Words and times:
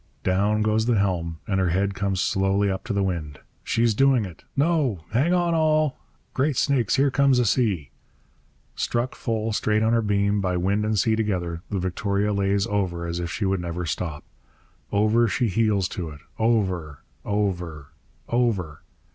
Down 0.23 0.63
goes 0.63 0.87
the 0.87 0.97
helm, 0.97 1.37
and 1.47 1.59
her 1.59 1.69
head 1.69 1.93
comes 1.93 2.19
slowly 2.19 2.71
up 2.71 2.83
to 2.85 2.91
the 2.93 3.03
wind. 3.03 3.37
'She's 3.63 3.93
doing 3.93 4.25
it 4.25 4.43
No! 4.57 5.01
Hang 5.11 5.31
on, 5.31 5.53
all! 5.53 5.99
Great 6.33 6.57
snakes, 6.57 6.95
here 6.95 7.11
comes 7.11 7.37
a 7.37 7.45
sea!' 7.45 7.91
Struck 8.73 9.13
full, 9.13 9.53
straight 9.53 9.83
on 9.83 9.93
her 9.93 10.01
beam, 10.01 10.41
by 10.41 10.57
wind 10.57 10.85
and 10.85 10.97
sea 10.97 11.15
together, 11.15 11.61
the 11.69 11.77
Victoria 11.77 12.33
lays 12.33 12.65
over 12.65 13.05
as 13.05 13.19
if 13.19 13.29
she 13.29 13.45
would 13.45 13.61
never 13.61 13.85
stop. 13.85 14.23
Over 14.91 15.27
she 15.27 15.49
heels 15.49 15.87
to 15.89 16.09
it 16.09 16.21
over, 16.39 17.03
over, 17.23 17.91
over! 18.27 18.81